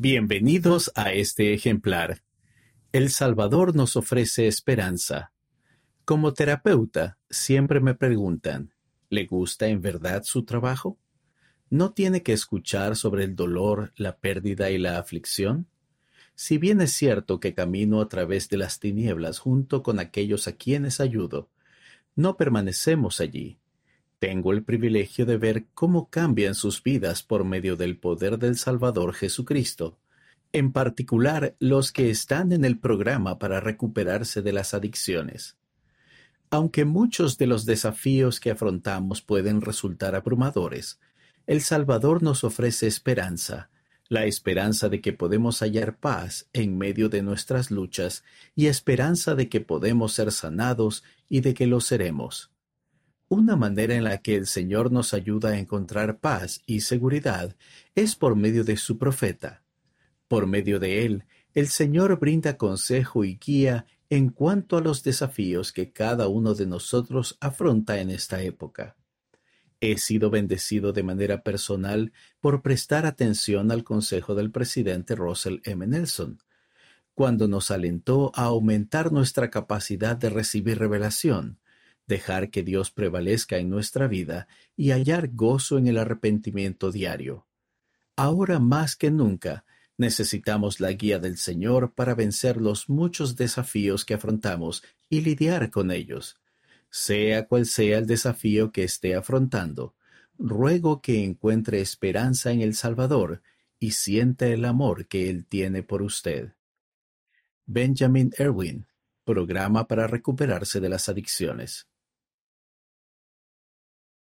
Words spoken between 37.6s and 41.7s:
desafíos que afrontamos pueden resultar abrumadores, el